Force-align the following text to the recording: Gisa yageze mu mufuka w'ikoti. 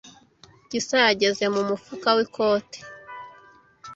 Gisa 0.71 0.95
yageze 1.05 1.43
mu 1.53 1.61
mufuka 1.69 2.07
w'ikoti. 2.17 2.79